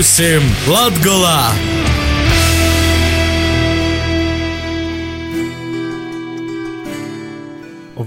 [0.00, 1.50] Būsim Latgolā!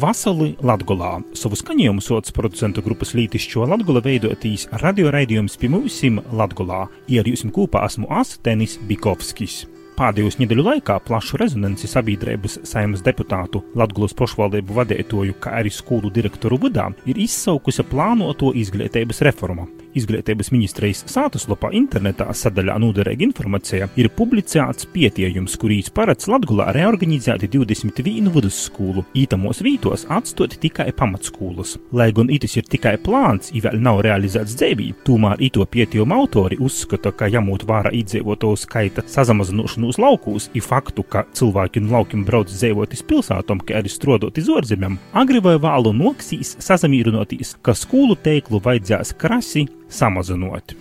[0.02, 6.00] Vasarī Latvijā savu skaņojumu sots producentu grupas Lītišķo Latviju veidotīs radioraidījums pie mums
[6.34, 6.82] Latvijā.
[7.14, 9.68] Jūs kopā esmu Astenis Bikovskis.
[9.94, 16.58] Pēdējos nedēļu laikā plašu rezonanci sabiedrības saimnes deputātu Latvijas pašvaldību vadītāju, kā arī skolu direktoru
[16.58, 19.70] vidā ir izsaukusi plānoto izglītības reformu.
[19.98, 23.90] Izglītības ministrijas sātaslapā internetā sadaļā noderīga informācija.
[24.00, 31.76] Ir publicēts pietiekums, kurīs paredz Latvijā reorganizēt 21 vidusskolu, ītamos vītos atstot tikai pamatskolas.
[31.94, 36.58] Lai gan itis ir tikai plāns, ja vēl nav realizēts dzīvī, tomēr ito pietiekuma autori
[36.64, 42.50] uzskata, ka jāmūt vērā iedzīvotāju skaita samazināšanos laukos, ir faktu, ka cilvēki no laukiem brauc
[42.52, 48.18] dzīvot iz pilsētām, kā arī strodot iz ārzemēm, agri vai vēlu noksīs sazamīrinoties, ka skolu
[48.26, 50.76] teiklu vajadzēs krasi samazinot.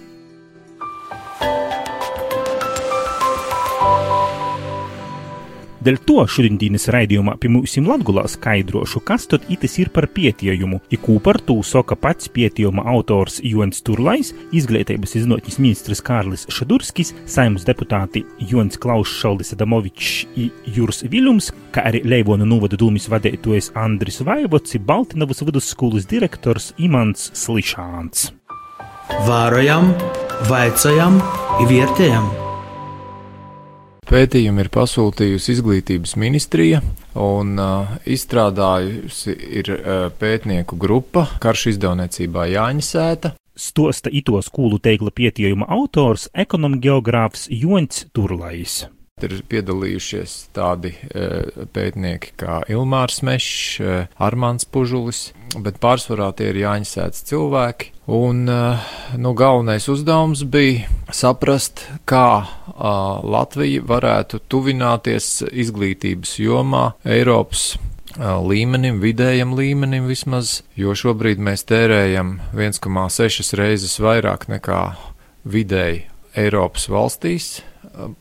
[5.83, 10.99] Dēļ to šodienas raidījumā pie mums Latvijā skaidrošu, kas tad itis ir par pētījumu, i
[11.01, 17.67] ko par to saka pats pētījuma autors Jons Turlais, izglītības iznotņas ministrs Kārlis Šadurskis, saimnes
[17.67, 24.23] deputāti Jons Klaus Šaldis Adamovičs i Jurs Viļums, kā arī Leivona novada dūmis vadītājs Andris
[24.23, 28.31] Vaivots, Baltinovas vidusskolas direktors Imants Slišāns.
[29.21, 29.91] Vērojam,
[30.49, 31.19] vaicājam,
[31.69, 32.25] vērtējam.
[34.09, 36.81] Pētījumu ir pasūtījusi izglītības ministrija
[37.21, 43.35] un uh, izstrādājusi ir uh, pētnieku grupa Karš izdevniecībā Jāņasēta.
[43.53, 48.83] Stosta ito skolu teikla pietījuma autors ekonomgeogrāfs Jons Turlais.
[49.23, 51.27] Ir piedalījušies tādi e,
[51.75, 55.29] pētnieki kā Ilmārs Mešs, e, Armāns Pužulis,
[55.63, 57.93] bet pārsvarā tie ir jāņasēts cilvēki.
[58.11, 58.59] Un e,
[59.23, 62.45] nu, galvenais uzdevums bija saprast, kā
[63.23, 67.77] Latvija varētu tuvināties izglītības jomā Eiropas
[68.19, 74.85] līmenim, vidējam līmenim vismaz, jo šobrīd mēs tērējam 1,6 reizes vairāk nekā
[75.47, 77.61] vidēji Eiropas valstīs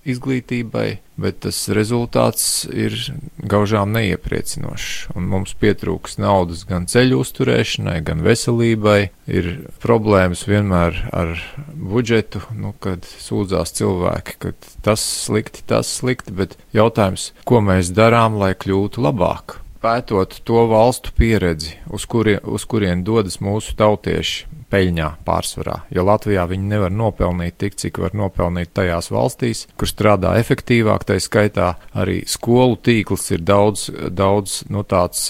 [0.08, 2.96] izglītībai, bet tas rezultāts ir
[3.38, 5.12] gaužām neiepriecinošs.
[5.16, 9.00] Un mums pietrūks naudas gan ceļu uzturēšanai, gan veselībai.
[9.32, 9.52] Ir
[9.84, 11.36] problēmas vienmēr ar
[11.72, 14.54] budžetu, nu, kad sūdzās cilvēki, ka
[14.86, 19.60] tas slikti, tas slikti, bet jautājums, ko mēs darām, lai kļūtu labāk?
[19.82, 26.46] Pētot to valstu pieredzi, uz, kurien, uz kurien dodas mūsu tautieši, peļņā pārsvarā, jo Latvijā
[26.50, 32.22] viņi nevar nopelnīt tik, cik var nopelnīt tajās valstīs, kur strādā efektīvāk, tai skaitā arī
[32.30, 35.28] skolu tīkls ir daudz, daudz, nu tāds,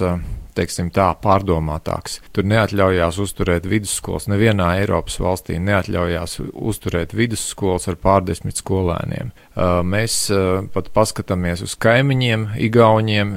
[0.61, 2.22] teiksim tā, pārdomātāks.
[2.31, 9.33] Tur neatļaujās uzturēt vidusskolas, nevienā Eiropas valstī neatļaujās uzturēt vidusskolas ar pārdesmit skolēniem.
[9.83, 10.29] Mēs
[10.72, 13.33] pat paskatāmies uz kaimiņiem, Igauniem,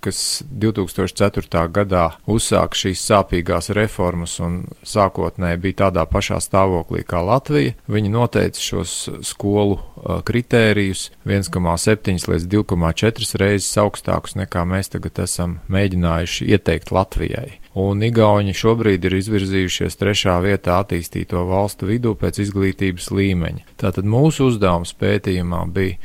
[0.00, 1.66] kas 2004.
[1.74, 7.74] gadā uzsāka šīs sāpīgās reformas un sākotnēji bija tādā pašā stāvoklī kā Latvija.
[7.90, 8.94] Viņi noteica šos
[9.26, 9.80] skolu
[10.24, 17.56] kritērijus 1,7 līdz 2,4 reizes augstākus nekā mēs tagad esam mēģinājuši ieteikt Latvijai.
[17.80, 23.66] Un Igauni šobrīd ir izvirzījušies trešā vietā attīstīto valstu vidū pēc izglītības līmeņa.
[23.80, 25.96] Tātad mūsu uzdevums pētījumā bija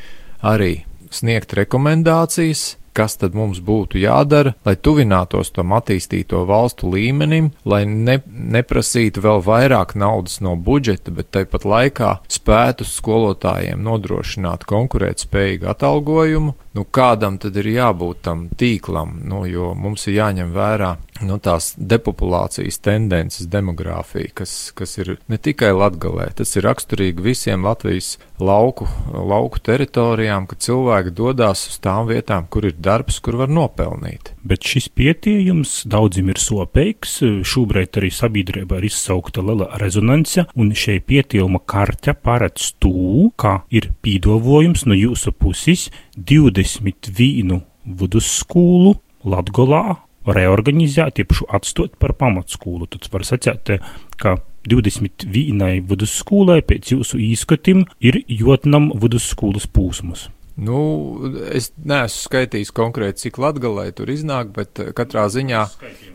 [0.45, 7.83] arī sniegt rekomendācijas, kas tad mums būtu jādara, lai tuvinātos tam attīstīto valstu līmenim, lai
[7.89, 8.21] ne,
[8.55, 16.55] neprasītu vēl vairāk naudas no budžeta, bet tāpat laikā spētu skolotājiem nodrošināt konkurētspējīgu atalgojumu.
[16.75, 20.89] Nu, kādam tad ir jābūt tam tīklam, nu, jo mums ir jāņem vērā
[21.23, 27.63] nu, tās depopulācijas tendences, demogrāfija, kas, kas ir ne tikai latgalē, tas ir raksturīgi visiem
[27.63, 33.55] Latvijas lauku, lauku teritorijām, ka cilvēki dodas uz tām vietām, kur ir darbs, kur var
[33.55, 34.34] nopelnīt.
[34.45, 37.17] Bet šis pietījums daudziem ir sopīgs.
[37.49, 43.89] Šobrīd arī sabiedrībā ir izsaukta liela rezonance, un šī pietījuma karte paredz to, ka ir
[44.05, 48.95] pīdovojums no jūsu puses 21 vidusskolu
[49.25, 52.85] Latgolā reorganizēt, jebšu atstot par pamatskolu.
[52.89, 53.75] Tad var sacīt,
[54.21, 54.37] ka
[54.69, 60.29] 21 vidusskolai pēc jūsu īskatim ir jotnam vidusskolas pūsmas.
[60.55, 60.79] Nu,
[61.51, 65.63] es neesmu skaitījis konkrēti, cik latgalē tur iznāk, bet katrā ziņā,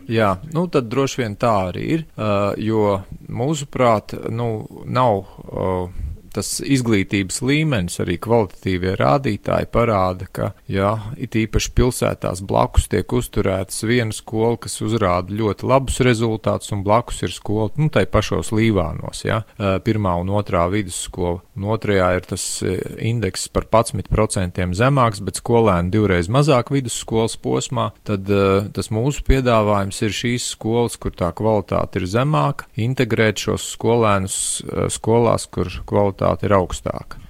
[0.09, 4.49] jā, nu tad droši vien tā arī ir, uh, jo mūsuprāt, nu,
[4.89, 6.01] nav uh,
[6.35, 13.83] tas izglītības līmenis, arī kvalitatīvie rādītāji parāda, ka, jā, it īpaši pilsētās blakus tiek uzturētas
[13.87, 19.25] viena skola, kas uzrāda ļoti labus rezultātus, un blakus ir skola, nu, tai pašos līvānos,
[19.27, 19.41] jā,
[19.85, 21.41] pirmā un otrā vidusskola.
[21.59, 28.29] Un otrajā ir tas indeks par 11% zemāks, bet skolēni divreiz mazāk vidusskolas posmā, tad
[28.73, 34.37] tas mūsu piedāvājums ir šīs skolas, kur tā kvalitāte ir zemāka, integrēt šos skolēnus
[34.95, 37.21] skolās, kur kvalitāte ir augstāka.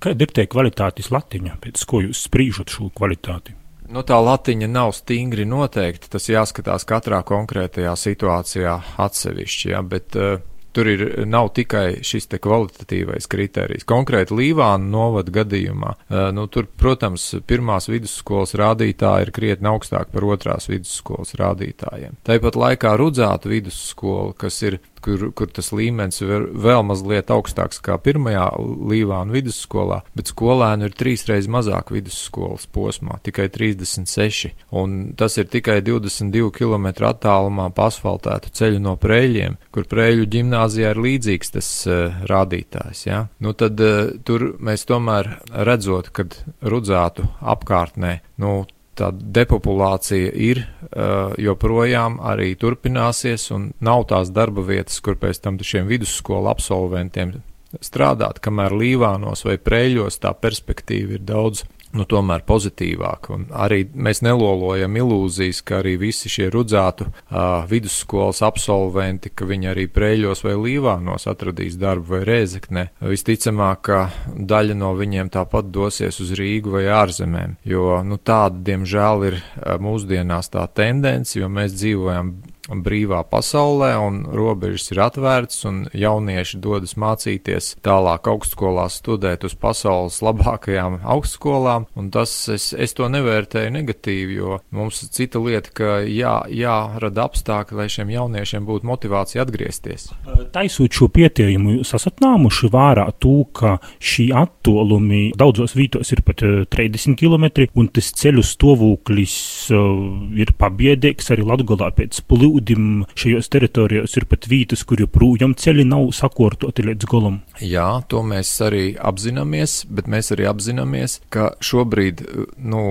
[0.00, 3.56] Kāda ir tie kvalitātes latiņa, pēc ko jūs sprīžat šo kvalitāti?
[3.90, 6.12] Nu, tā latiņa nav stingri noteikta.
[6.14, 9.72] Tas jāskatās katrā konkrētajā situācijā atsevišķi.
[9.74, 10.38] Ja, bet, uh,
[10.70, 13.82] Tur ir, nav tikai šis te kvalitatīvais kriterijs.
[13.90, 20.28] Konkrēti Līvāna novada gadījumā, uh, nu, tur, protams, pirmās vidusskolas rādītāji ir krietni augstāk par
[20.30, 22.14] otrās vidusskolas rādītājiem.
[22.26, 27.96] Tāpat laikā Rudzāta vidusskola, kas ir kur, kur tas līmenis ir vēl mazliet augstāks kā
[28.02, 28.46] pirmajā
[28.90, 35.80] Līvānu vidusskolā, bet skolēnu ir trīsreiz mazāk vidusskolas posmā, tikai 36, un tas ir tikai
[35.86, 42.20] 22 km attālumā pa asfaltētu ceļu no Prēļiem, kur Prēļu ģimnāzijā ir līdzīgs tas uh,
[42.30, 43.24] rādītājs, ja?
[43.42, 45.36] Nu tad uh, tur mēs tomēr
[45.68, 48.60] redzot, kad rudzātu apkārtnē, nu,
[48.98, 55.58] tā depopulācija ir uh, joprojām arī turpināsies, un nav tās darba vietas, kur pēc tam
[55.58, 57.38] šiem vidusskolu absolventiem
[57.78, 61.64] strādāt, kamēr Līvānos vai Prēļos tā perspektīva ir daudz
[61.96, 63.30] nu, tomēr pozitīvāk.
[63.34, 69.72] Un arī mēs nelolojam ilūzijas, ka arī visi šie rudzātu uh, vidusskolas absolventi, ka viņi
[69.72, 72.86] arī prēļos vai līvānos atradīs darbu vai rēzeknē.
[73.10, 74.00] Visticamāk, ka
[74.36, 79.40] daļa no viņiem tāpat dosies uz Rīgu vai ārzemēm, jo nu, tāda, diemžēl, ir
[79.82, 82.34] mūsdienās tā tendence, jo mēs dzīvojam
[82.68, 90.20] brīvā pasaulē, un robežas ir atvērtas, un jaunieši dodas mācīties tālāk augstskolās, studēt uz pasaules
[90.24, 95.90] labākajām augstskolām, un tas es, es to nevērtēju negatīvi, jo mums ir cita lieta, ka
[96.04, 100.10] jā, jārada apstākļi, lai šiem jauniešiem būtu motivācija atgriezties.
[100.54, 106.44] Taisot šo pietiejumu, jūs esat nāmuši vērā to, ka šī attolumi daudzos vītos ir pat
[106.44, 107.48] 30 km,
[107.80, 109.34] un tas ceļu stāvoklis
[109.74, 109.90] uh,
[110.38, 115.86] ir pabiedīgs arī Latgolā pēc plūdu ūdim šajos teritorijos ir pat vītas, kur joprojām ceļi
[115.88, 117.40] nav sakortoti līdz golam.
[117.62, 122.24] Jā, to mēs arī apzināmies, bet mēs arī apzināmies, ka šobrīd
[122.58, 122.82] nu,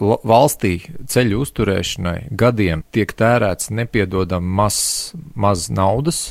[0.00, 0.76] valstī
[1.10, 4.78] ceļu uzturēšanai gadiem tiek tērēts nepiedodam maz,
[5.34, 6.26] maz naudas.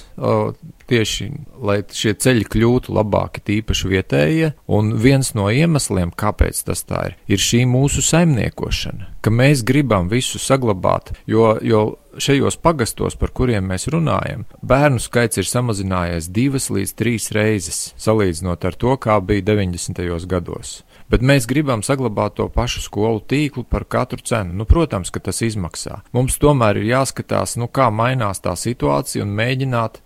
[0.91, 1.29] Tieši,
[1.63, 7.17] lai šie ceļi kļūtu labāki, tīpaši vietējie, un viens no iemesliem, kāpēc tas tā ir,
[7.31, 11.83] ir šī mūsu saimniekošana, ka mēs gribam visu saglabāt, jo, jo
[12.17, 18.65] šajos pagastos, par kuriem mēs runājam, bērnu skaits ir samazinājies divas līdz trīs reizes, salīdzinot
[18.67, 20.03] ar to, kā bija 90.
[20.29, 20.81] gados.
[21.13, 24.55] Bet mēs gribam saglabāt to pašu skolu tīklu par katru cenu.
[24.57, 25.99] Nu, protams, ka tas izmaksā.
[26.15, 29.99] Mums tomēr ir jāskatās, nu, kā mainās tā situācija un mēģināt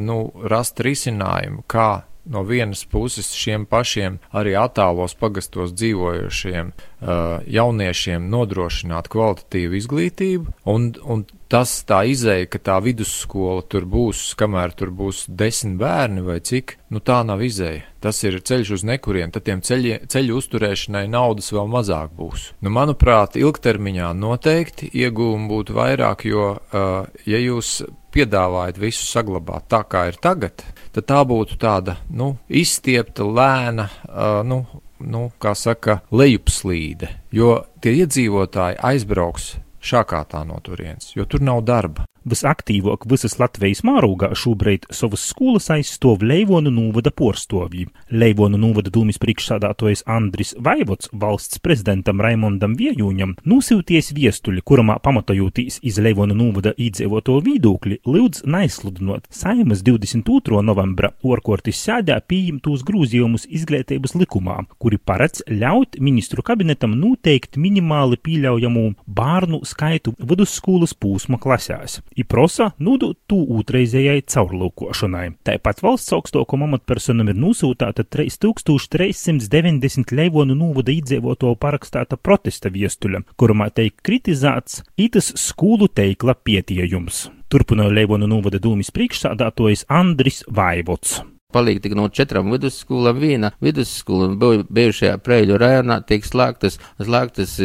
[0.00, 0.18] nu,
[0.50, 6.72] rast risinājumu, kā no vienas puses šiem pašiem arī attālos pagastos dzīvojošiem
[7.04, 14.72] jauniešiem nodrošināt kvalitatīvu izglītību, un, un tas tā izēja, ka tā vidusskola tur būs, kamēr
[14.74, 17.84] tur būs desmit bērni vai cik, nu tā nav izēja.
[18.04, 22.50] Tas ir ceļš uz nekurien, tad tiem ceļi, ceļu uzturēšanai naudas vēl mazāk būs.
[22.64, 27.82] Nu, manuprāt, ilgtermiņā noteikti iegūmi būtu vairāk, jo, uh, ja jūs
[28.14, 30.62] piedāvājat visu saglabāt tā, kā ir tagad,
[30.94, 34.64] tad tā būtu tāda nu, izstiepta, lēna, uh, nu,
[35.00, 37.10] nu, kā saka, lejupslīde.
[37.34, 42.06] Jo tie iedzīvotāji aizbrauks šākātā no turienes, jo tur nav darba.
[42.24, 47.90] Visaktīvāk visas Latvijas mārūgā šobrīd savas skolas aizstāv Leivonu novada porstovību.
[48.16, 55.98] Leivonu novada dūmis priekšsādātojas Andris Vaivots valsts prezidentam Raimondam Viejūņam nosūties viestuļi, kuramā pamatojotīs iz
[56.00, 60.62] Leivonu novada īdzīvoto vīdokļi, lūdz neizsludinot Saimas 22.
[60.64, 68.88] novembra orkortis sēdā pieņemtos grūzījumus izglītības likumā, kuri paredz ļaut ministru kabinetam noteikt minimāli pieļaujamu
[69.04, 75.26] bārnu skaitu vidusskolas pūsma klasēs i prosa nūdūt tū ūtreizējai caurlūkošanai.
[75.46, 83.94] Tāpat valsts augstākam amatpersonam ir nosūtāta 3390 Leivonu nūvada iedzīvoto parakstāta protesta viestuļa, kurumā teik
[84.06, 87.28] kritizēts itas skolu teikla pietiejums.
[87.52, 91.33] Turpināja Leivonu nūvada dūmis priekšsādātojas Andris Vaivots.
[91.54, 97.56] Palīk tik no četrām vidusskolām viena vidusskola, un bijušajā Preļu rajonā tiek slēgtas, slēgtas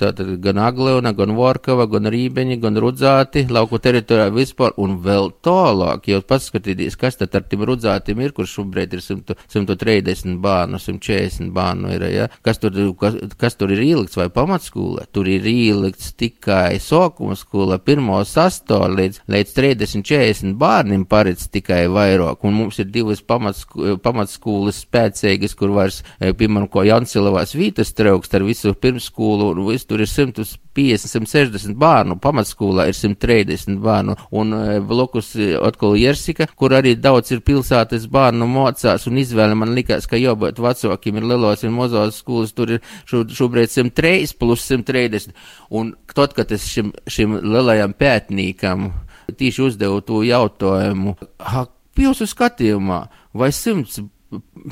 [0.00, 6.08] tātad gan Agleona, gan Vorkava, gan Rībeņi, gan Rudzāti, lauku teritorijā vispār, un vēl tālāk,
[6.12, 11.52] jau paskatīties, kas tad ar tiem Rudzātiem ir, kur šobrīd ir 100, 130 bērnu, 140
[11.54, 12.28] bērnu ir, ja?
[12.46, 17.78] kas, tur, kas, kas tur ir ielikts vai pamatskola, tur ir ielikts tikai sokuma skola,
[17.82, 24.82] pirmo sasto līdz, līdz 30-40 bērniem paredz tikai vairāk, un mums ir divas pamatsko, pamatskolas
[24.84, 30.02] spēcīgas, kur vairs, e, piemēram, ko Jansilavās vītas traukst ar visu pirmskolu, un viss tur
[30.04, 36.94] ir 150, 160 bērnu, pamatskolā ir 130 bērnu, un e, blokus atkal Jersika, kur arī
[37.00, 41.76] daudz ir pilsētas bērnu mocās, un izvēle man likās, ka jābūt vecākiem ir lielos un
[41.76, 45.32] mazos skolas, tur ir šo, šobrīd 103 plus 130,
[45.72, 48.90] un tad, kad es šim, šim lielajam pētnīkam
[49.38, 51.16] tieši uzdevu to jautājumu,
[51.98, 53.02] jūsu skatījumā,
[53.34, 54.00] vai simts,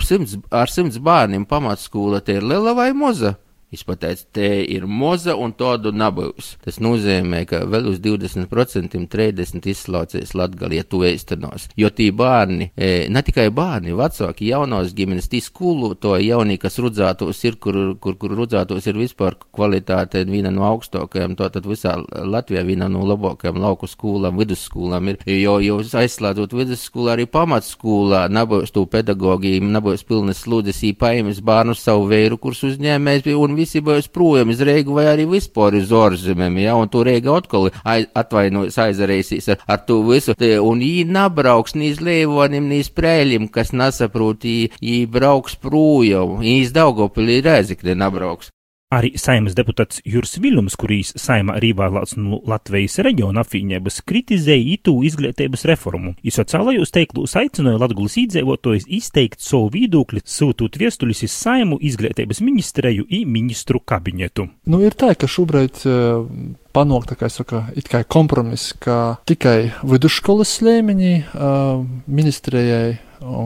[0.05, 3.37] simts, ar simts bērniem pamatskola te ir liela vai maza?
[3.71, 6.57] Viņš pateica, te ir moza un tādu nabūs.
[6.65, 11.69] Tas nozīmē, ka vēl uz 20% 30 izslaucies Latgali, ja tu eistanos.
[11.79, 16.81] Jo tī bērni, e, ne tikai bērni, vecāki, jaunās ģimenes, tī skolu to jaunī, kas
[16.83, 22.65] rudzātos ir, kur, kur, kur rudzātos ir vispār kvalitāte viena no augstākajām, tātad visā Latvijā
[22.67, 28.83] viena no labākajām lauku skolām, vidusskolām ir, jo, jo aizslēdzot vidusskolā arī pamatskolā, nebūs tu
[28.91, 34.63] pedagogiem, nebūs pilnas slūdzes, īpaimis bērnu savu vēru kurs uzņēmējs, un visi būs projām uz
[34.67, 39.83] Reigu vai arī vispār uz ārzemēm, ja, un tur Reiga atkal atvainojas aizarēsīs ar, ar
[39.89, 44.71] to visu, te, un jī nabrauks nī iz Leivonim, nī iz Prēļim, kas nesaprot, jī,
[44.81, 48.53] jī brauks projām, jī iz Daugopilī Rēzikne nabrauks.
[48.91, 54.97] Arī saimas deputāts Juris Viljums, kurīs saima arī vēlēts no Latvijas reģiona apvienības, kritizēja itū
[55.07, 56.17] izglītības reformu.
[56.27, 63.21] Izsociālajos teiklūs aicināja Latgulas īdzīvotājus izteikt savu viedokli, sūtūt viestulis iz saimu izglītības ministreju i
[63.31, 64.49] ministru kabinetu.
[64.67, 66.27] Nu, ir tā, ka šobrīd uh,
[66.75, 72.99] panākt, kā saka, it kā kompromiss, ka tikai vidusskolas līmenī uh, ministrijai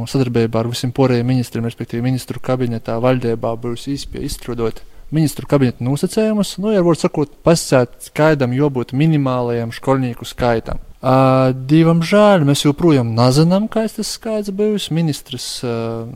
[0.09, 6.57] sadarbībā ar visiem porējiem ministriem, respektīvi ministru kabinetā, valdībā būs īspēja izstrādāt ministru kabineta nosacījumus,
[6.63, 10.83] nu, ja var sakot, pasakāt skaidram, jābūt minimālajam skolnieku skaitam.
[11.05, 14.87] Uh, divam žēl, mēs joprojām nezinām, kāds tas skaits bijis.
[14.95, 16.07] Ministrs uh,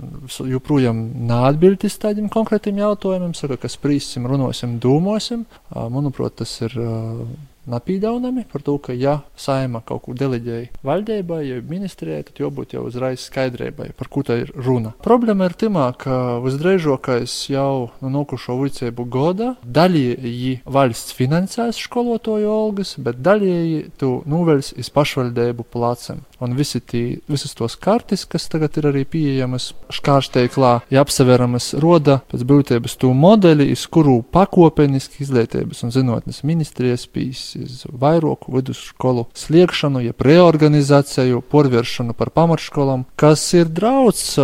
[0.49, 5.45] joprojām neatbildīs tādiem konkrētiem jautājumiem, saka, ka sprīsim, runāsim, domāsim.
[5.69, 7.21] Uh, manuprāt, tas ir uh,
[7.69, 12.85] napīdaunami par to, ka, ja saima kaut ko deleģēja valdībai, ja ministrijai, tad jābūt jau
[12.89, 14.95] uzreiz skaidrībai, par ko tā ir runa.
[15.05, 22.95] Problēma ir timā, ka visdrīzākais jau no nokušo vicēbu goda daļēji valsts finansēs skolotāju algas,
[23.03, 26.25] bet daļēji tu novels iz pašvaldību placem.
[26.43, 32.21] Un visi tī, visas tos kartes, kas tagad ir arī pieejamas škāršteiklā, ja apseveramas roda
[32.31, 39.27] pēc būtības to modeli, iz kuru pakopeniski izglītības un zinātnes ministrijas pīs uz vairāku vidusskolu
[39.39, 44.37] sliekšanu, jeb reorganizāciju, porvēršanu par pamatskolām, kas ir draudz,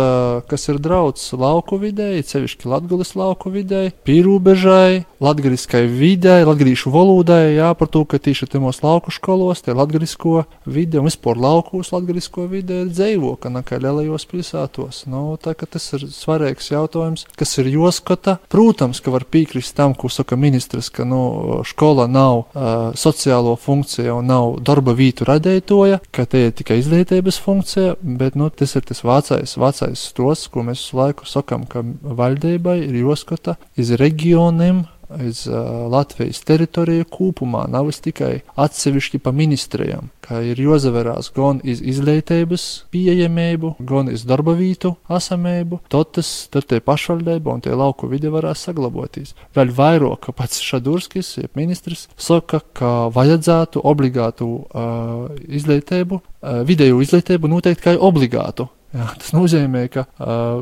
[0.49, 7.71] kas ir draudz lauku videi, cevišķi Latgulis lauku videi, pīrūbežai, latgaliskai videi, latgalīšu valodai, jā,
[7.77, 12.81] par to, ka tieši temos lauku skolos, tie latgalisko vide un vispār laukos latgalisko vide
[12.83, 15.03] ir dzēvoka nekā lielajos pilsētos.
[15.11, 18.37] Nu, tā ka tas ir svarīgs jautājums, kas ir joskota.
[18.51, 24.19] Protams, ka var piekrist tam, ko saka ministrs, ka, nu, skola nav uh, sociālo funkciju
[24.19, 28.85] un nav darba vietu radētoja, ka te ir tikai izglītības funkcija, bet nu, tas ir
[28.87, 34.85] tas vecais, vecais stos, ko mēs laiku sakam, ka valdībai ir joskota iz reģioniem
[35.21, 35.55] uz uh,
[35.91, 43.75] Latvijas teritoriju kopumā, nav tikai atsevišķi pa ministrijām, kā ir jāzaverās gan iz izglītības pieejamību,
[43.79, 48.65] gan iz darba vietu esamību, tad tas, tad tie pašvaldība un tie lauku vidi varēs
[48.67, 49.35] saglaboties.
[49.55, 57.03] Vēl vairāk, ka pats Šadurskis, jeb ministrs, saka, ka vajadzētu obligātu uh, izglītību, uh, vidēju
[57.05, 58.69] izglītību noteikt kā obligātu.
[58.95, 60.61] Jā, tas nozīmē, ka uh,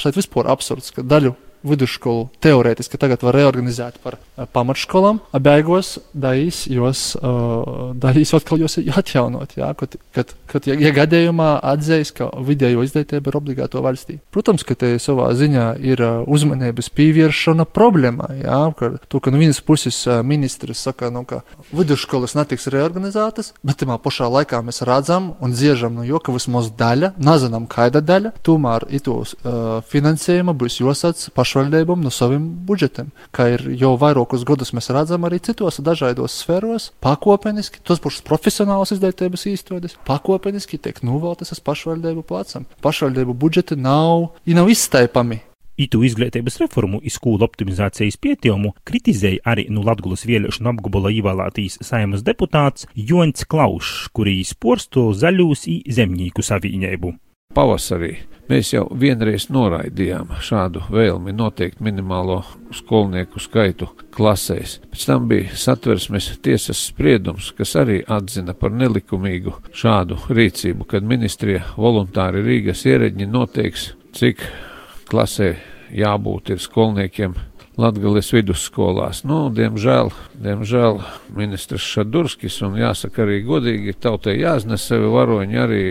[0.00, 1.32] šeit vispār absurds, ka daļu
[1.66, 8.78] vidusskolu teorētiski tagad var reorganizēt par uh, pamatskolām, beigās darīs jos, uh, darīs atkal jos
[8.80, 14.18] atjaunot, jā, kad, kad, kad ja, ja gadījumā atzīs, ka vidējo izglītība ir obligāto valstī.
[14.34, 19.40] Protams, ka te savā ziņā ir uh, uzmanības pievēršana problēmā, jā, ka to, ka no
[19.42, 21.42] vienas puses ministrs saka, nu, ka
[21.76, 26.70] vidusskolas netiks reorganizētas, bet tajā pašā laikā mēs redzam un dziežam no jo, ka vismaz
[26.78, 33.10] daļa, nezinām, kāda daļa, tomēr itos uh, finansējuma būs josats pašā pašvaldībām no saviem budžetiem.
[33.34, 38.94] Kā ir jau vairākus gadus mēs redzam arī citos dažādos sfēros, pakopeniski, tos pašus profesionālus
[38.94, 42.66] izglītības īstenības, pakopeniski tiek noveltas uz pašvaldību plecam.
[42.82, 45.42] Pašvaldību budžeti nav, nav izstaipami.
[45.80, 52.22] Itu izglītības reformu iz skolu optimizācijas pētījumu kritizēja arī no Latgulas vēlēšanu apgabala ievēlētīs saimas
[52.26, 57.14] deputāts Joņs Klaušs, kurīs porsto zaļūs i zemnieku savīņēbu.
[57.56, 58.18] Pavasarī
[58.50, 62.40] mēs jau vienreiz noraidījām šādu vēlmi noteikt minimālo
[62.74, 64.78] skolnieku skaitu klasēs.
[64.90, 71.64] Pēc tam bija satversmes tiesas spriedums, kas arī atzina par nelikumīgu šādu rīcību, kad ministrija
[71.78, 74.42] voluntāri Rīgas ierēģi noteiks, cik
[75.10, 75.54] klasē
[75.94, 77.34] jābūt ir skolniekiem
[77.80, 79.22] Latgales vidusskolās.
[79.24, 80.10] Nu, diemžēl,
[80.42, 81.00] diemžēl
[81.36, 85.84] ministrs Šadurskis un jāsaka arī godīgi, tautai jāznes sevi varoņi arī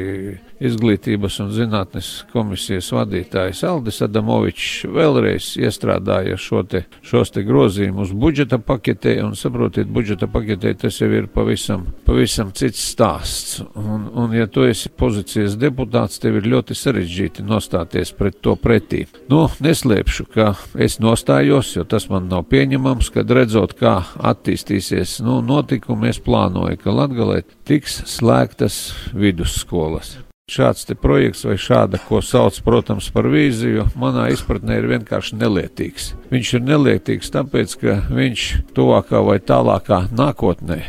[0.59, 8.59] izglītības un zinātnes komisijas vadītājs Aldis Adamovičs vēlreiz iestrādāja šo te, šos te grozījumus budžeta
[8.59, 13.59] paketē, un saprotiet, budžeta paketē tas jau ir pavisam, pavisam cits stāsts.
[13.79, 19.05] Un, un ja tu esi pozīcijas deputāts, tev ir ļoti sarežģīti nostāties pret to pretī.
[19.31, 25.39] Nu, neslēpšu, ka es nostājos, jo tas man nav pieņemams, kad redzot, kā attīstīsies nu,
[25.45, 28.81] notikumi, es plānoju, ka Latgalē tiks slēgtas
[29.15, 30.17] vidusskolas.
[30.49, 36.13] Šāds projekts vai šāda, ko sauc, protams, par vīziju, manā izpratnē ir vienkārši nelietīgs.
[36.33, 40.81] Viņš ir nelietīgs tāpēc, ka viņš tuvākā vai tālākā nākotnē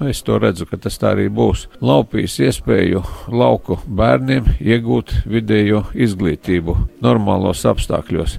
[0.00, 1.66] Nu, es to redzu, ka tas tā arī būs.
[1.80, 3.00] Laupīs iespēju
[3.32, 8.36] lauku bērniem iegūt vidējo izglītību normālos apstākļos.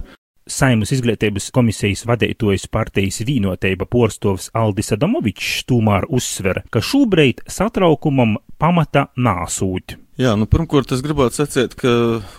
[0.48, 9.08] Saimas izglītības komisijas vadītojas partijas vīnotība porstovs Aldis Adamovičs tūmār uzsver, ka šobrīd satraukumam pamata
[9.16, 9.98] nāsūt.
[10.18, 11.90] Jā, nu, pirmkārt, es gribētu sacīt, ka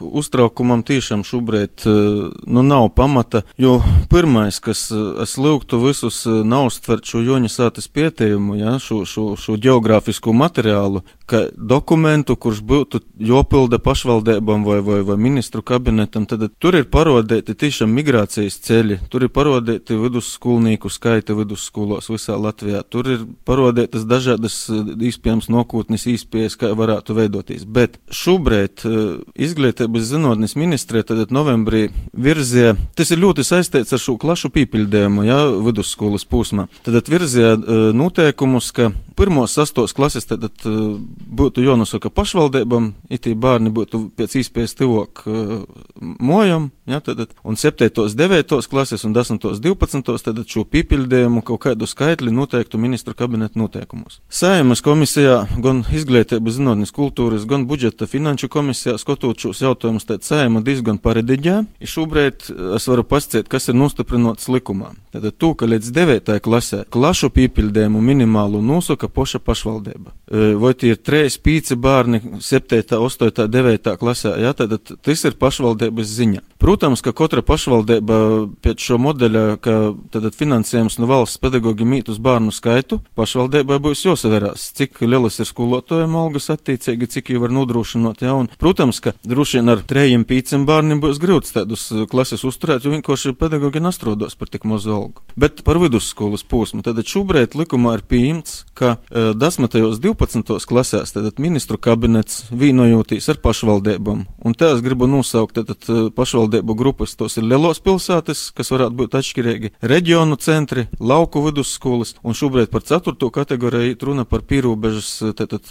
[0.04, 3.78] uztraukumam tiešām šobrīd nu, nav pamata, jo
[4.12, 4.90] pirmais, kas
[5.24, 11.06] es lūgtu visus neuztvert šo Joņa sātas pieteikumu, ja, šo, šo, šo geogrāfisko materiālu,
[11.56, 17.92] dokumentu, kurš būtu jopilda pašvaldībām vai, vai, vai ministru kabinetam, tad tur ir parodēti tiešām
[17.94, 25.50] migrācijas ceļi, tur ir parodēti vidusskolnieku skaita vidusskolos visā Latvijā, tur ir parodētas dažādas iespējams
[25.52, 27.66] nokūtnes īspējas, kā varētu veidoties.
[27.66, 34.18] Bet šobrīd uh, izglītības zinātnes ministrija tad novembrī virzīja, tas ir ļoti saistīts ar šo
[34.22, 36.68] klašu pīpildējumu, ja, vidusskolas posmā.
[36.86, 40.96] Tad virzīja uh, noteikumus, ka pirmos sastos klases tad uh,
[41.42, 45.58] būtu jānosaka pašvaldībam, itī bērni būtu pēc īspējas tuvāk uh,
[46.00, 47.90] mojam, ja, tad, un 7.
[48.16, 48.68] 9.
[48.70, 49.40] klases un 10.
[49.62, 50.24] 12.
[50.26, 54.20] tad šo pīpildējumu kaut kādu skaitli noteiktu ministru kabineta noteikumos.
[54.30, 60.64] Sēmas komisijā gan izglītības zinātnes kultūras, gan budžeta finanšu komisijā skatot šos jautājumus, tad sēma
[60.66, 61.60] diezgan parediģē.
[61.80, 64.94] Šobrīd es varu pasciet, kas ir nostiprināts likumā.
[65.14, 66.36] Tātad to, ka līdz 9.
[66.46, 70.14] klasē klašu pīpildējumu minimālu nosaka poša pašvaldība.
[70.30, 75.38] E, vai tie ir 3, 5 bērni 7, 8, 9 klasē, jā, tad tas ir
[75.40, 76.44] pašvaldības ziņa.
[76.60, 78.20] Protams, ka katra pašvaldība
[78.64, 79.76] pēc šo modeļa, ka
[80.14, 85.50] tad finansējums no valsts pedagoģi mīt uz bērnu skaitu, pašvaldībai būs jāsaverās, cik lielas ir
[85.50, 88.24] skolotājiem algas attiecīgi, cik jau var nodrošināt.
[88.26, 88.36] Ja?
[88.40, 92.94] Un, protams, ka droši vien ar trejiem pīciem bērniem būs grūts tādus klases uzturēt, jo
[92.96, 95.26] vienkārši pedagoģi nastrodos par tik mazu algu.
[95.40, 99.68] Bet par vidusskolas posmu, tad šobrīd likumā ir pieņemts, ka uh, 10.
[99.84, 100.68] un 12.
[100.70, 104.26] klasēs tad ministru kabinets vīnojotīs ar pašvaldībām.
[104.46, 108.72] Un te es gribu nosaukt tad, tad pašvaldību pašvaldību grupas, tos ir lielos pilsētas, kas
[108.72, 115.36] varētu būt atšķirīgi, reģionu centri, lauku vidusskolas, un šobrīd par ceturto kategoriju runa par pīrobežas
[115.36, 115.66] tātad,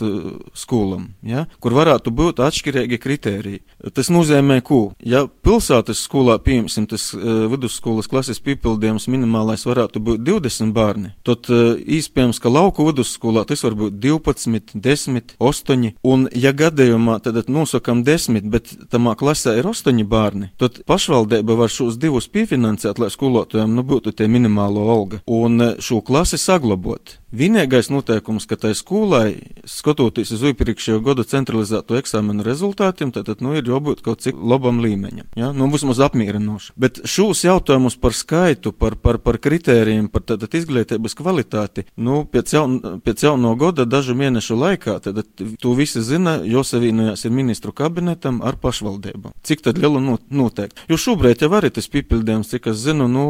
[0.54, 3.62] skolām, ja, kur varētu būt atšķirīgi kritēriji.
[3.94, 10.72] Tas nozīmē, ko, ja pilsētas skolā, pieņemsim, tas vidusskolas klases piepildījums minimālais varētu būt 20
[10.74, 17.20] bērni, tad īspējams, ka lauku vidusskolā tas var būt 12, 10, 8, un ja gadījumā
[17.22, 22.98] tad nosakam 10, bet tamā klasē ir 8 bērni, tad pašvaldība var šos divus piefinansēt,
[22.98, 27.18] lai skolotājiem nu, būtu tie minimālo alga un e, šo klasi saglabot.
[27.28, 33.68] Vienīgais noteikums, ka tai skolai, skatoties uz iepriekšējo gada centralizēto eksāmenu rezultātiem, tad, nu, ir
[33.68, 35.50] jābūt kaut cik labam līmeņam, ja?
[35.52, 36.72] nu, vismaz apmierinoši.
[36.80, 42.54] Bet šos jautājumus par skaitu, par, par, par kritērijiem, par tātad izglītības kvalitāti, nu, pēc,
[42.56, 45.20] jaun, pēc jauno gada dažu mēnešu laikā, tad
[45.60, 49.36] to visi zina, jo savīnojās ir ministru kabinetam ar pašvaldībām.
[49.44, 50.88] Cik tad lielu noteikti?
[50.88, 53.28] Jo šobrīd jau arī tas pipildījums, cik es zinu, nu,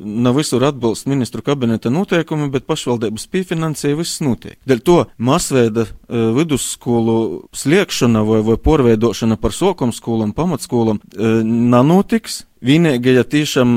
[0.00, 4.56] nav visur atbilst ministru kabineta noteikumi, bet pašvaldības pīfinansēja, viss notiek.
[4.68, 7.18] Dēļ to masveida uh, vidusskolu
[7.56, 13.74] sliekšana vai, vai porveidošana par sokom skolām, pamatskolām uh, nanotiks vienīgi, ja tiešām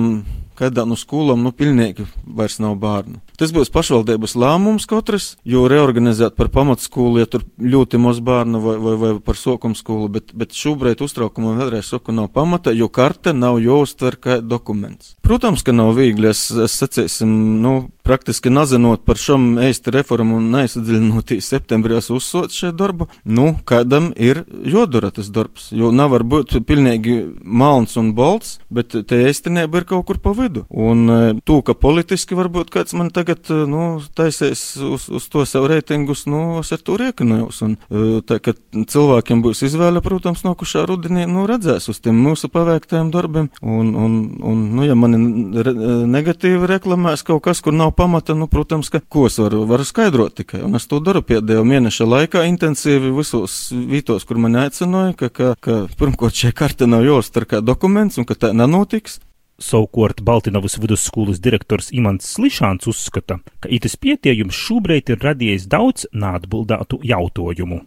[0.57, 3.21] kādā no skolām, nu, pilnīgi vairs nav bērnu.
[3.37, 8.77] Tas būs pašvaldības lēmums katrs, jo reorganizēt par pamatskolu, ja tur ļoti maz bērnu vai,
[8.81, 13.35] vai, vai par sokuma skolu, bet, bet šobrīd uztraukumam vēlreiz saku, nav pamata, jo karte
[13.37, 15.13] nav jāuztver kā dokuments.
[15.21, 17.29] Protams, ka nav viegli, es, es sacīsim,
[17.61, 17.75] nu,
[18.07, 24.45] praktiski nezinot par šom īsti reformu un neizsadziļinoties septembrī uzsot šo darbu, nu, kādam ir
[24.65, 30.07] jodara tas darbs, jo nevar būt pilnīgi malns un bolts, bet te īstenība ir kaut
[30.09, 30.65] kur pa vidu.
[30.71, 35.43] Un e, to, ka politiski varbūt kāds man tagad, e, nu, taisēs uz, uz to
[35.49, 37.59] savu reitingus, nu, es ar to riekinojos.
[37.65, 42.49] Un e, tā, ka cilvēkiem būs izvēle, protams, nokušā rudenī, nu, redzēs uz tiem mūsu
[42.53, 43.49] paveiktajiem darbiem.
[43.61, 45.19] Un, un, un nu, ja mani
[45.65, 45.75] re,
[46.07, 50.39] negatīvi reklamēs kaut kas, kur nav pamata, nu, protams, ka ko es varu, varu skaidrot
[50.41, 50.63] tikai.
[50.67, 55.53] Un es to daru pēdējo mēneša laikā intensīvi visos vītos, kur man aicināja, ka, ka,
[55.61, 59.19] ka pirmkārt šie karte nav jāuztver kā dokuments un ka tā nenotiks.
[59.57, 67.01] Savukārt Baltinovas vidusskolas direktors Imants Slišāns uzskata, ka itis pietiekums šobrīd ir radījis daudz neatbildētu
[67.09, 67.81] jautājumu.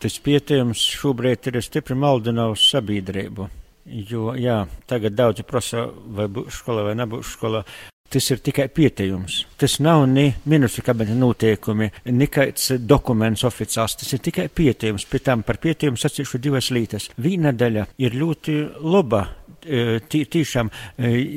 [0.00, 3.50] Tas pietiekums šobrīd ir stipri maldinājis sabiedrību.
[4.08, 7.64] Jo, jā, tagad daudzi prasa, vai būs skola vai nebūs skola
[8.12, 9.42] tas ir tikai pieteikums.
[9.56, 13.96] Tas nav ne ministru kabineta noteikumi, nekāds dokuments oficiāls.
[14.00, 15.06] Tas ir tikai pieteikums.
[15.08, 17.08] Pēc tam par pieteikumu sacīšu divas lietas.
[17.16, 19.24] Viena daļa ir ļoti laba.
[19.62, 20.70] Tiešām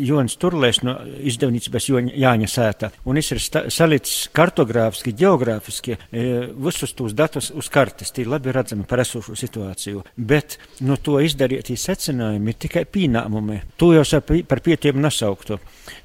[0.05, 0.95] Jonas Turlēs no
[1.29, 8.25] izdevniecības Jāņa sēta, un es ir salicis kartogrāfiski, geogrāfiski visus tos datus uz kartes, tie
[8.29, 13.61] labi redzami par esošo situāciju, bet no to izdarītie secinājumi ir tikai pīnāmumi.
[13.77, 15.59] To jau par pietiekumu nesauktu.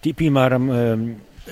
[0.05, 0.71] Tī, piemēram,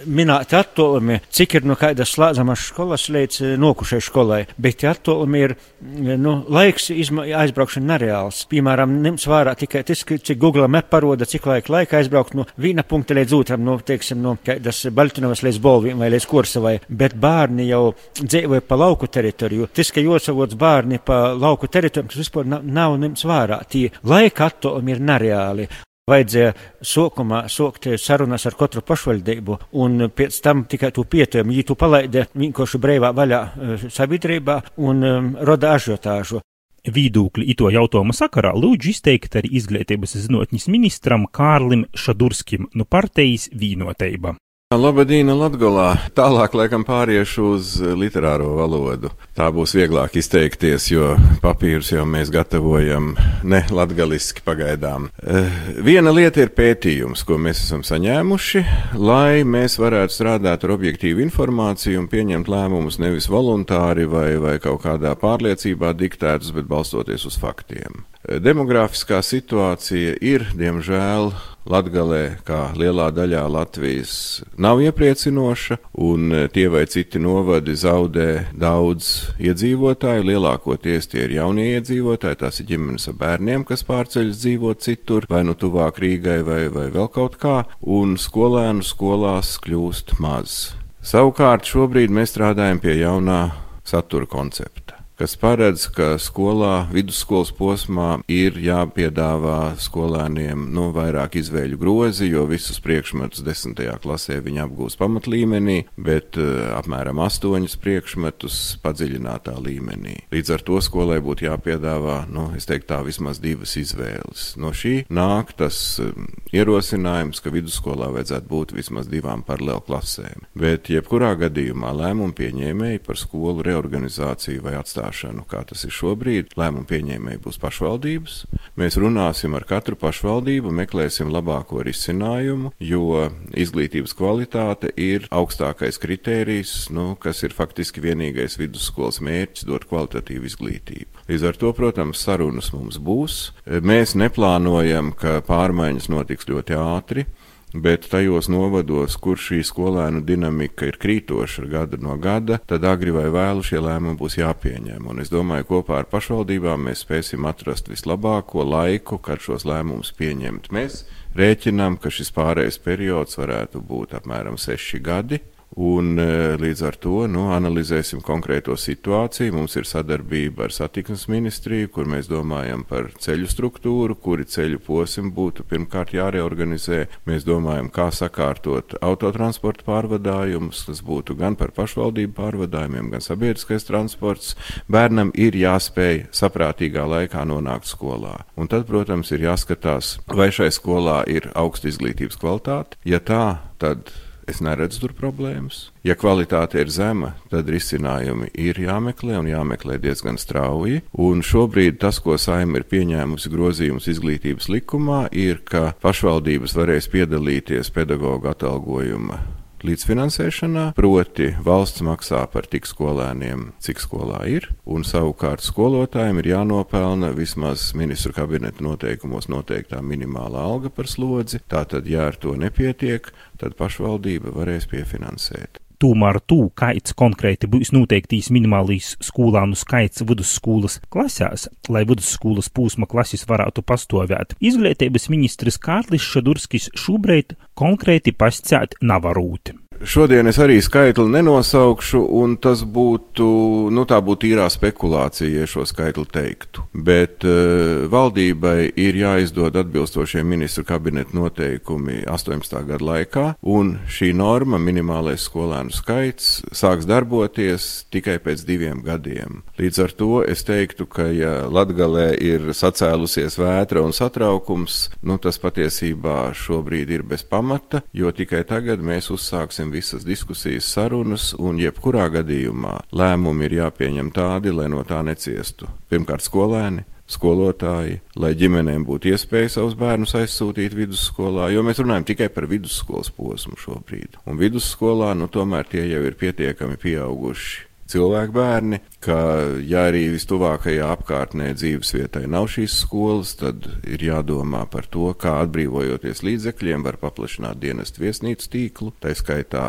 [0.07, 5.43] minēti attālumi, cik ir no kādas slēdzamas skolas līdz eh, nokušai skolai, bet tie attālumi
[5.47, 8.45] ir, eh, nu, laiks aizbraukšana nereāls.
[8.51, 12.85] Piemēram, ņemts vērā tikai tas, cik Google map paroda, cik laika laika aizbraukt no viena
[12.87, 17.69] punkta līdz otram, no, teiksim, no kādas Baltinovas līdz Bolvim vai līdz Kursavai, bet bērni
[17.69, 19.71] jau dzīvoja pa lauku teritoriju.
[19.75, 23.61] Tas, ka josavots bērni pa lauku teritorijām, tas vispār nav, nav ņemts vērā.
[23.69, 25.69] Tie laika attālumi ir nereāli
[26.09, 31.77] vajadzēja sākumā sākt sarunas ar katru pašvaldību, un pēc tam tikai tu pietujem, ja tu
[31.79, 36.43] palaidi vienkārši brīvā vaļā eh, sabiedrībā un um, roda ažiotāžu.
[36.89, 44.39] Vīdūkļi ito jautājumu sakarā lūdzu izteikt arī izglītības zinātņas ministram Kārlim Šadurskim no partijas vīnoteiba.
[44.69, 45.95] Labadīna Latgolā.
[46.13, 49.09] Tālāk laikam pāriešu uz literāro valodu.
[49.33, 53.15] Tā būs vieglāk izteikties, jo papīrus jau mēs gatavojam
[53.49, 55.09] ne latgaliski pagaidām.
[55.25, 55.49] Uh,
[55.81, 58.65] viena lieta ir pētījums, ko mēs esam saņēmuši,
[59.01, 64.85] lai mēs varētu strādāt ar objektīvu informāciju un pieņemt lēmumus nevis voluntāri vai, vai kaut
[64.85, 68.05] kādā pārliecībā diktētus, bet balstoties uz faktiem.
[68.29, 71.33] Demogrāfiskā situācija ir, diemžēl,
[71.69, 74.13] Latgalē, kā lielā daļā Latvijas,
[74.57, 80.25] nav iepriecinoša, un tie vai citi novadi zaudē daudz iedzīvotāju.
[80.31, 85.45] Lielākoties tie ir jaunie iedzīvotāji, tās ir ģimenes ar bērniem, kas pārceļas dzīvot citur, vai
[85.45, 90.59] nu tuvāk Rīgai, vai, vai vēl kaut kā, un skolēnu skolās kļūst maz.
[91.05, 93.43] Savukārt šobrīd mēs strādājam pie jaunā
[93.85, 94.88] satura koncepta
[95.19, 102.79] kas paredz, ka skolā, vidusskolas posmā ir jāpiedāvā skolēniem nu, vairāk izvēļu grozi, jo visus
[102.85, 110.15] priekšmetus desmitajā klasē viņi apgūs pamatlīmenī, bet uh, apmēram astoņus priekšmetus padziļinātā līmenī.
[110.35, 114.53] Līdz ar to skolai būtu jāpiedāvā, nu, es teiktu tā, vismaz divas izvēles.
[114.63, 120.47] No šī nāk tas um, ierosinājums, ka vidusskolā vajadzētu būt vismaz divām paralēlu klasēm.
[120.59, 126.55] Bet jebkurā gadījumā lēmumu pieņēmēji par skolu reorganizāciju vai atstāšanu maksāšanu, kā tas ir šobrīd.
[126.57, 128.47] Lēmumu pieņēmēji būs pašvaldības.
[128.77, 137.17] Mēs runāsim ar katru pašvaldību, meklēsim labāko risinājumu, jo izglītības kvalitāte ir augstākais kritērijs, nu,
[137.21, 141.27] kas ir faktiski vienīgais vidusskolas mērķis- dot kvalitatīvu izglītību.
[141.29, 143.53] Līdz ar to, protams, sarunas mums būs.
[143.67, 147.27] Mēs neplānojam, ka pārmaiņas notiks ļoti ātri
[147.75, 153.27] bet tajos novados, kur šī skolēnu dinamika ir krītoša gada no gada, tad agri vai
[153.33, 155.09] vēlu šie lēmumi būs jāpieņem.
[155.11, 160.73] Un es domāju, kopā ar pašvaldībām mēs spēsim atrast vislabāko laiku, kad šos lēmumus pieņemt.
[160.73, 161.05] Mēs
[161.37, 165.43] rēķinām, ka šis pārējais periods varētu būt apmēram seši gadi.
[165.77, 166.17] Un
[166.59, 169.53] līdz ar to nu, analizēsim konkrēto situāciju.
[169.55, 175.31] Mums ir sadarbība ar satiksmes ministriju, kur mēs domājam par ceļu struktūru, kuri ceļu posmi
[175.35, 177.05] būtu pirmkārt jāreorganizē.
[177.29, 180.87] Mēs domājam, kā sakārtot autotransporta pārvadājumus.
[180.89, 184.55] Tas būtu gan par pašvaldību pārvadājumiem, gan sabiedriskais transports.
[184.91, 188.41] Bērnam ir jāspēj saprātīgā laikā nonākt skolā.
[188.59, 192.99] Un tad, protams, ir jāskatās, vai šai skolā ir augsta izglītības kvalitāte.
[193.07, 194.11] Ja tā, tad
[194.49, 195.89] es neredzu tur problēmas.
[196.07, 201.03] Ja kvalitāte ir zema, tad risinājumi ir jāmeklē un jāmeklē diezgan strauji.
[201.13, 207.93] Un šobrīd tas, ko saima ir pieņēmusi grozījumus izglītības likumā, ir, ka pašvaldības varēs piedalīties
[207.95, 209.43] pedagoģa atalgojuma
[209.87, 217.33] līdzfinansēšanā, proti valsts maksā par tik skolēniem, cik skolā ir, un savukārt skolotājiem ir jānopelna
[217.37, 221.63] vismaz ministru kabineta noteikumos noteiktā minimālā alga par slodzi.
[221.71, 225.83] Tātad, ja ar to nepietiek, tad pašvaldība varēs piefinansēt.
[225.99, 233.43] Tomēr to, kāds konkrēti būs noteiktīs minimālīs skolānu skaits vidusskolas klasēs, lai vidusskolas pūsma klases
[233.51, 239.75] varētu pastāvēt, izglītības ministrs Kārlis Šadurskis šobrīd konkrēti pascēt navarūti.
[240.07, 243.47] Šodien es arī skaitli nenosaukšu, un tas būtu,
[243.91, 246.85] nu, tā būtu īrā spekulācija, ja šo skaitli teiktu.
[246.95, 252.77] Bet uh, valdībai ir jāizdod atbilstošie ministru kabineta noteikumi 18.
[252.87, 259.65] gada laikā, un šī norma, minimālais skolēnu skaits, sāks darboties tikai pēc diviem gadiem.
[259.81, 265.59] Līdz ar to es teiktu, ka, ja Latgalē ir sacēlusies vētra un satraukums, nu, tas
[265.59, 271.79] patiesībā šobrīd ir bez pamata, jo tikai tagad mēs uzsāksim turpināsim visas diskusijas, sarunas, un
[271.79, 275.89] jebkurā gadījumā lēmumi ir jāpieņem tādi, lai no tā neciestu.
[276.11, 282.49] Pirmkārt, skolēni, skolotāji, lai ģimenēm būtu iespēja savus bērnus aizsūtīt vidusskolā, jo mēs runājam tikai
[282.49, 284.39] par vidusskolas posmu šobrīd.
[284.47, 289.39] Un vidusskolā, nu, tomēr tie jau ir pietiekami pieauguši cilvēku bērni, ka,
[289.85, 296.45] ja arī vistuvākajā apkārtnē dzīvesvietai nav šīs skolas, tad ir jādomā par to, kā atbrīvojoties
[296.47, 299.89] līdzekļiem, var paplašināt dienestu viesnīcu tīklu, tā skaitā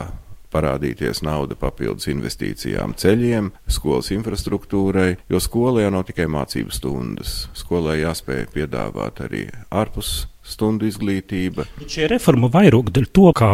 [0.54, 7.36] parādīties nauda papildus investīcijām ceļiem, skolas infrastruktūrai, jo skola jau nav tikai mācību stundas.
[7.58, 11.68] Skolai jāspēj piedāvāt arī ārpus stundu izglītība.
[11.86, 13.52] Šī reforma vairāk dēļ to, kā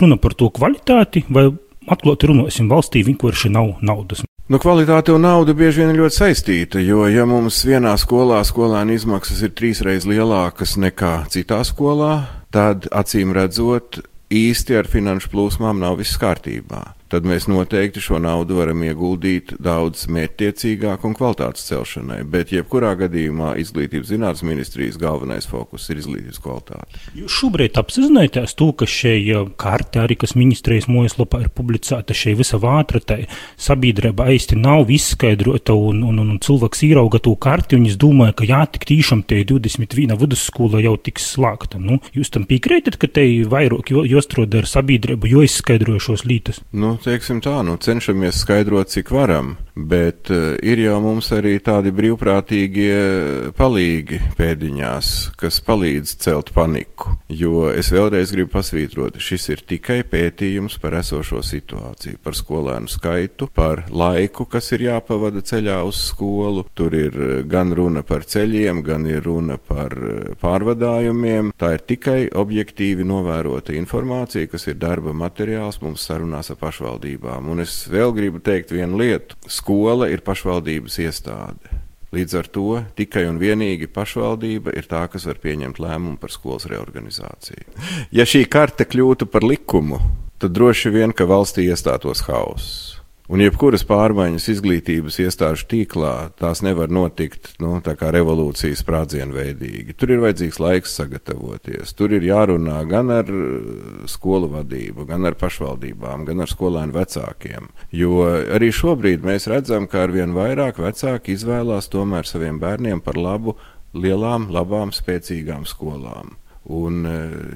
[0.00, 1.50] runa par to kvalitāti vai
[1.90, 4.24] atklāti runāsim, valstī vienkārši nav naudas.
[4.50, 8.96] Nu, kvalitāte un nauda bieži vien ir ļoti saistīta, jo, ja mums vienā skolā skolēna
[8.98, 12.14] izmaksas ir trīsreiz lielākas nekā citā skolā,
[12.50, 18.60] tad acīm redzot, īsti ar finanšu plūsmām nav viss kārtībā tad mēs noteikti šo naudu
[18.60, 22.20] varam ieguldīt daudz mērķtiecīgāk un kvalitātes celšanai.
[22.30, 27.02] Bet, jebkurā gadījumā, izglītības zinātnes ministrijas galvenais fokus ir izglītības kvalitāte.
[27.18, 29.16] Jūs šobrīd apzināties to, ka šī
[29.60, 33.24] karte, arī kas ministrijas mājaslapā ir publicēta, šī visa vātratai
[33.60, 38.36] sabiedrība aisti nav izskaidrota, un, un, un, un cilvēks ierauga to karti, un es domāju,
[38.40, 41.82] ka jā, tik tīšām te 21 vidusskola jau tiks slēgta.
[41.82, 46.62] Nu, jūs tam piekrītat, ka te vairāk jostrādā ar sabiedrību, jo izskaidrojušos lītas?
[46.70, 49.54] Nu, teiksim tā, nu, cenšamies skaidrot, cik varam,
[49.88, 57.14] bet uh, ir jau mums arī tādi brīvprātīgie palīgi pēdiņās, kas palīdz celt paniku.
[57.30, 63.48] Jo es vēlreiz gribu pasvītrot, šis ir tikai pētījums par esošo situāciju, par skolēnu skaitu,
[63.54, 66.64] par laiku, kas ir jāpavada ceļā uz skolu.
[66.74, 71.52] Tur ir eh, gan runa par ceļiem, gan ir runa par eh, pārvadājumiem.
[71.60, 77.50] Tā ir tikai objektīvi novērota informācija, kas ir darba materiāls mums sarunās ar pašvaldībām.
[77.52, 79.38] Un es vēl gribu teikt vienu lietu.
[79.70, 81.76] Skola ir pašvaldības iestāde.
[82.10, 86.66] Līdz ar to tikai un vienīgi pašvaldība ir tā, kas var pieņemt lēmumu par skolas
[86.66, 87.70] reorganizāciju.
[88.10, 90.00] Ja šī karte kļūtu par likumu,
[90.42, 92.98] tad droši vien, ka valstī iestātos hauss.
[93.30, 99.94] Un jebkuras pārmaiņas izglītības iestāžu tīklā tās nevar notikt nu, tā kā revolūcijas sprādzienveidīgi.
[99.94, 101.94] Tur ir vajadzīgs laiks sagatavoties.
[101.94, 107.70] Tur ir jārunā gan ar uh, skolu vadību, gan ar pašvaldībām, gan ar skolēnu vecākiem.
[107.94, 113.54] Jo arī šobrīd mēs redzam, ka arvien vairāk vecāki izvēlās tomēr saviem bērniem par labu
[113.94, 116.39] lielām, labām, spēcīgām skolām.
[116.68, 117.14] Un, e,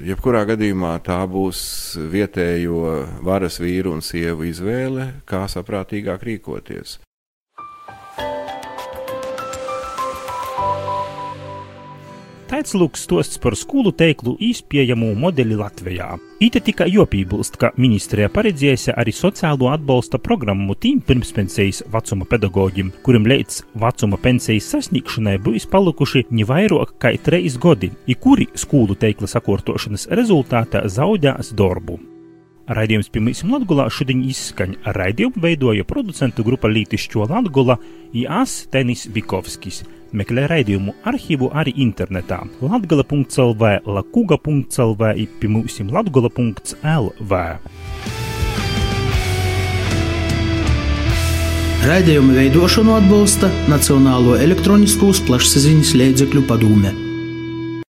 [0.08, 1.60] jebkurā gadījumā tā būs
[2.12, 2.78] vietējo
[3.26, 6.98] varas vīru un sievu izvēle, kā saprātīgāk rīkoties.
[12.44, 16.10] Tāds lūks stosts par skolu teiklu izpiejamu modeli Latvijā.
[16.44, 23.24] Ite tikai jopībilst, ka ministrija paredzējusi arī sociālo atbalsta programmu tīm pirmspensijas vecuma pedagogiem, kuriem
[23.32, 29.30] līdz vecuma pensijas sasniegšanai būs palikuši ne vairāk kā trīs gadi, i kuri skolu teikla
[29.30, 31.96] sakārtošanas rezultātā zaudēs darbu.
[32.68, 37.80] Raidījums pirmīsim Latgulā šodien izskaņ raidījumu veidoja producentu grupa Lītišķo Latgula
[38.12, 39.82] IAS Tenis Bikovskis.
[40.14, 45.08] Meklē raidījumu arhīvu arī internetā latgala.lv, lakuga.lv,
[45.40, 47.40] pirmīsim latgula.lv.
[51.84, 56.94] Raidījumu veidošanu atbalsta Nacionālo elektroniskos plašsaziņas līdzekļu padome.